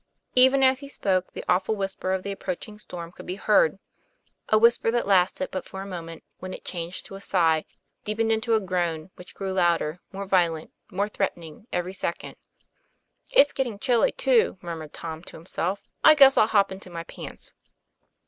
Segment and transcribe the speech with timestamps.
[0.33, 3.77] Even as he spoke, the awful whisper of the ap proaching storm could be heard;
[4.49, 7.65] a whisper that lasted but for a moment, when it changed to a sigh,
[8.03, 12.35] deepened into a groan, which grew louder, more violent, more threatening every second.
[13.31, 17.03] 'It's getting chilly too," murmured Tom to him self.;' I guess I'll hop into my
[17.03, 17.53] pants."